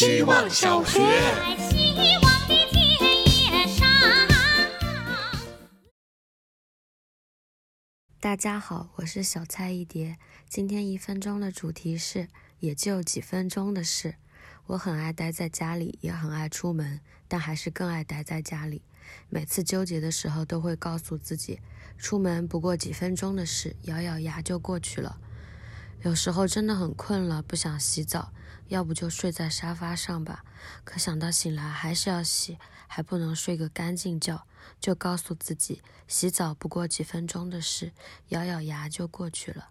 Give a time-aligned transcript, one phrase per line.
[0.00, 1.00] 希望小学。
[8.20, 10.16] 大家好，我是小菜一碟。
[10.48, 12.28] 今天一分钟的主题是，
[12.60, 14.14] 也就几分钟的事。
[14.66, 18.82] 我很爱待在家里，也很爱出门，但还是更爱待在家里。
[19.28, 21.58] 每次纠结的时候，都会告诉自己，
[21.96, 25.18] 出门不过几分钟的事，咬咬牙就过去了。
[26.02, 28.32] 有时候真的很困了，不想洗澡，
[28.68, 30.44] 要不就睡在沙发上吧。
[30.84, 34.46] 可想到醒来还是要洗，还不能睡个干净觉，
[34.80, 37.92] 就告诉自己，洗澡不过几分钟的事，
[38.28, 39.70] 咬咬牙就过去了。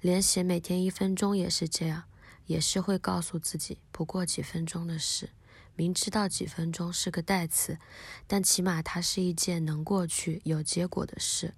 [0.00, 2.04] 连写每天一分钟也是这样。
[2.46, 5.28] 也是会告诉自己不过几分钟的事，
[5.76, 7.78] 明知道几分钟是个代词，
[8.26, 11.52] 但起码它是一件能过去、有结果的事。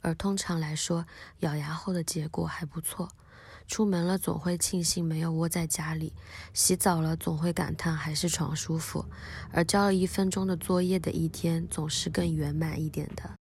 [0.00, 1.06] 而通常来说，
[1.40, 3.10] 咬牙后的结果还不错。
[3.70, 6.12] 出门了总会庆幸没有窝在家里，
[6.52, 9.06] 洗澡了总会感叹还是床舒服，
[9.52, 13.36] 而交了一分钟的作业的一天总是更圆满一点的。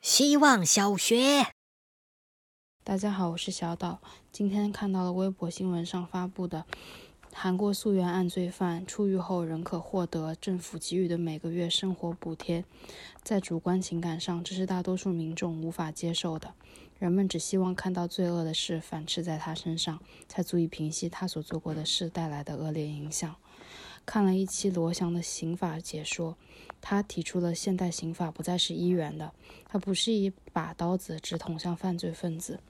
[0.00, 1.48] 希望小学。
[2.82, 4.00] 大家好，我是小岛。
[4.32, 6.64] 今天看到了微博新闻上发布的
[7.34, 12.64] 韩国溯源案罪犯出狱后仍可获得政府给予的每个月生活补贴，
[13.22, 16.54] 在主观情感上，这是大多数民众无法接受的。
[16.98, 23.36] 人们只希望看到罪恶的事反噬在他身上，才足以平息他所做过的事带来的恶劣影响。
[24.04, 26.36] 看了一期罗翔的刑法解说，
[26.80, 29.32] 他提出了现代刑法不再是一元的，
[29.66, 32.60] 它不是一把刀子直捅向犯罪分子。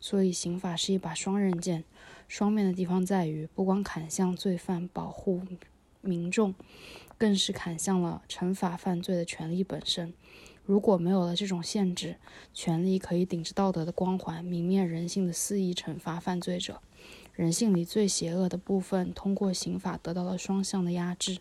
[0.00, 1.84] 所以，刑法是一把双刃剑，
[2.28, 5.42] 双面的地方在于，不光砍向罪犯保护
[6.00, 6.54] 民众，
[7.16, 10.12] 更是砍向了惩罚犯罪的权利本身。
[10.68, 12.16] 如果没有了这种限制，
[12.52, 16.82] 权力可以顶着道德的光环，泯灭人性的肆意惩罚犯罪者。
[17.32, 21.38] 人性里最邪恶的部分，通过刑法得到了双向的压制。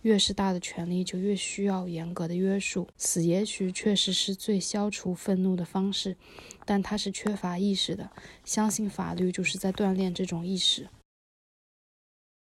[0.00, 2.88] 越是大的权力，就越需要严格的约束。
[2.96, 6.16] 死也许确实是最消除愤怒的方式，
[6.64, 8.10] 但它是缺乏意识的。
[8.46, 10.88] 相信法律就是在锻炼这种意识。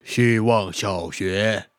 [0.04, 1.70] 希望小学。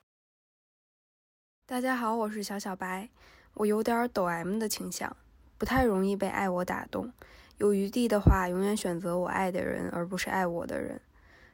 [1.67, 3.11] 大家好，我是小小白。
[3.55, 5.17] 我有点抖 M 的倾向，
[5.59, 7.13] 不太容易被爱我打动。
[7.59, 11.01] 有余地的话，永远选择我爱的人，而不是爱我的人。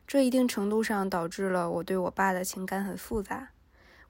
[0.06, 3.48] 这一定程度上导致了我对我爸的情感很复杂。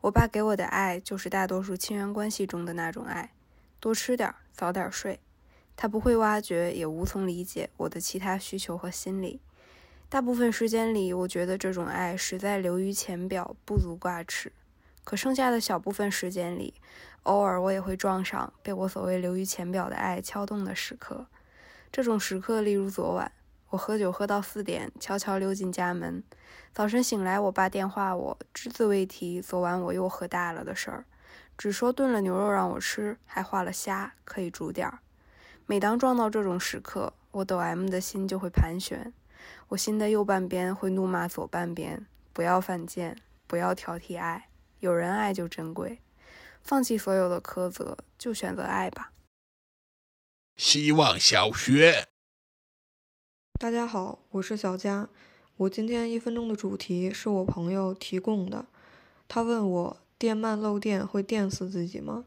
[0.02, 3.32] 我爸给我的爱就是大多数亲缘关系中的那种爱，
[3.80, 5.18] 多吃点，早点睡。
[5.74, 9.40] 他不会挖掘，也无从理解我的其他需求和心理。
[10.08, 14.52] 大部分时间里，我觉得这种爱实在流于浅表，不足挂齿。
[15.06, 16.74] 可剩下的小部分时间里，
[17.22, 21.26] 偶尔我也会撞上被我所谓流于浅表的爱敲动的时刻。
[21.92, 23.30] 这种时刻，例如昨晚。
[23.68, 26.24] 我喝酒喝到四点，悄悄溜进家门。
[26.72, 31.04] 早晨醒来，我爸电话我，只字未提昨晚我又喝大了的事儿，
[31.56, 34.98] 只说炖了牛肉让我吃，还画了虾，可以煮点儿。
[35.66, 39.12] 每当撞到这种时刻，我抖 M 的心就会盘旋，
[39.68, 44.48] 我心的右半边会怒骂左半边：不要犯贱，不要挑剔爱，
[44.80, 46.00] 有人爱就珍贵，
[46.62, 49.10] 放弃所有的苛责，就选择爱吧。
[50.56, 52.06] 希望小学。
[53.58, 55.08] 大家好，我是小佳。
[55.56, 58.66] 我今天一分钟的主题是我朋友提供的。
[59.26, 62.26] 他问我电鳗漏电会电死自己吗？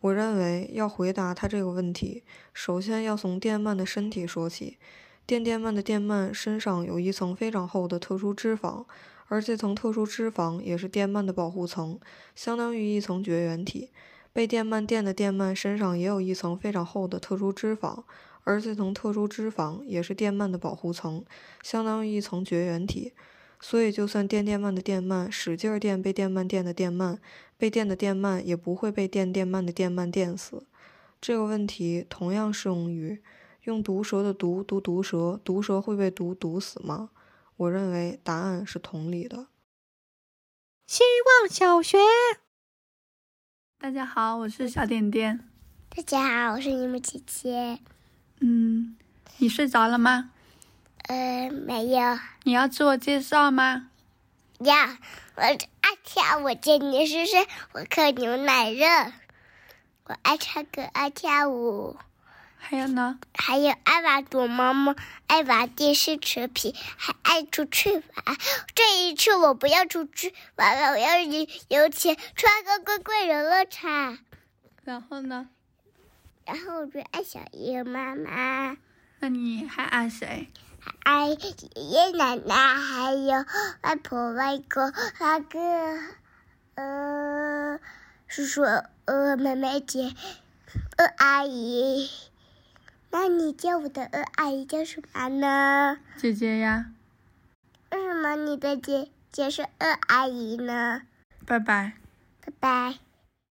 [0.00, 4.78] 我认为要回答他这个问题，首先要从电鳗的身体说起。
[5.24, 8.84] 电电鳗的电鳗身上有一层非常厚的特殊脂肪，
[9.28, 11.98] 而这层特殊脂肪也是电鳗的保护层，
[12.34, 13.90] 相当于一层绝缘体。
[14.32, 18.02] 被电鳗电的电鳗身上也有一层非常厚的特殊脂肪。
[18.46, 21.24] 而这层特殊脂肪也是电鳗的保护层，
[21.62, 23.12] 相当于一层绝缘体。
[23.58, 27.16] 所以，就算电电鳗的电鳗使劲电被电鳗电的电鳗，
[27.56, 30.64] 被电的电鳗也不会被电电鳗的电鳗电死。
[31.22, 33.22] 这个问题同样适用于
[33.62, 37.08] 用毒蛇的毒毒毒蛇，毒蛇会被毒毒死吗？
[37.56, 39.46] 我认为答案是同理的。
[40.88, 41.04] 希
[41.40, 41.98] 望小学，
[43.78, 45.48] 大家好，我是小点点。
[45.88, 47.78] 大家好，我是你们姐姐。
[48.40, 48.96] 嗯，
[49.38, 50.32] 你睡着了吗？
[51.04, 52.18] 呃，没有。
[52.42, 53.90] 你要自我介绍吗？
[54.58, 54.74] 要。
[55.36, 55.58] 我爱
[56.02, 58.84] 跳舞，今年十岁，我喝牛奶热。
[60.06, 61.96] 我爱唱歌，爱跳舞。
[62.66, 63.18] 还有呢？
[63.34, 64.96] 还有爱玩躲猫猫，
[65.26, 68.02] 爱玩电视扯皮，还爱出去玩。
[68.74, 71.20] 这一次我不要出去玩了，我要
[71.68, 74.18] 有钱穿个贵贵游乐场。
[74.82, 75.48] 然后呢？
[76.46, 78.78] 然后我就爱小姨妈妈。
[79.18, 80.48] 那你还爱谁？
[81.02, 83.44] 爱爷爷奶奶，还有
[83.82, 85.58] 外婆外公、大哥、
[86.76, 87.78] 呃
[88.26, 88.62] 叔叔、
[89.04, 90.14] 呃妹妹姐、
[90.96, 92.08] 呃阿姨。
[93.16, 95.98] 那你叫我的二阿姨叫什么呢？
[96.16, 96.86] 姐姐呀。
[97.92, 101.02] 为什么你的姐姐是二阿姨呢？
[101.46, 101.92] 拜拜。
[102.44, 102.94] 拜拜。